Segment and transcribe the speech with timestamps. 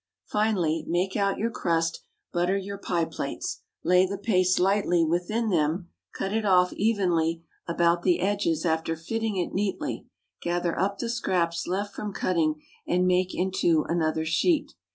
[0.25, 2.01] Finally, make out your crust;
[2.33, 8.01] butter your pie plates, lay the paste lightly within them, cut it off evenly about
[8.01, 10.07] the edges after fitting it neatly;
[10.41, 14.73] gather up the scraps left from cutting, and make into another sheet.